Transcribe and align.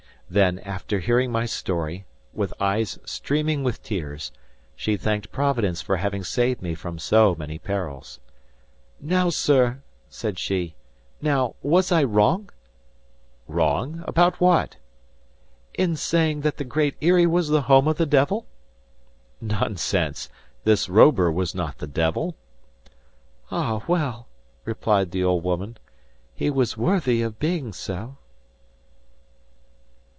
Then, 0.33 0.59
after 0.59 0.99
hearing 0.99 1.29
my 1.29 1.45
story, 1.45 2.05
with 2.33 2.53
eyes 2.57 2.97
streaming 3.03 3.65
with 3.65 3.83
tears, 3.83 4.31
she 4.77 4.95
thanked 4.95 5.29
Providence 5.33 5.81
for 5.81 5.97
having 5.97 6.23
saved 6.23 6.61
me 6.61 6.73
from 6.73 6.99
so 6.99 7.35
many 7.35 7.59
perils. 7.59 8.21
"Now, 9.01 9.29
sir," 9.29 9.81
said 10.07 10.39
she, 10.39 10.77
"now—was 11.21 11.91
I 11.91 12.05
wrong?" 12.05 12.49
"Wrong? 13.45 14.05
About 14.07 14.39
what?" 14.39 14.77
"In 15.73 15.97
saying 15.97 16.39
that 16.43 16.55
the 16.55 16.63
Great 16.63 16.95
Eyrie 17.01 17.25
was 17.27 17.49
the 17.49 17.63
home 17.63 17.89
of 17.89 17.97
the 17.97 18.05
devil?" 18.05 18.45
"Nonsense; 19.41 20.29
this 20.63 20.87
Robur 20.87 21.29
was 21.29 21.53
not 21.53 21.79
the 21.79 21.87
devil!" 21.87 22.37
"Ah, 23.51 23.83
well!" 23.85 24.29
replied 24.63 25.11
the 25.11 25.25
old 25.25 25.43
woman, 25.43 25.75
"he 26.33 26.49
was 26.49 26.77
worthy 26.77 27.21
of 27.21 27.37
being 27.37 27.73
so!" 27.73 28.15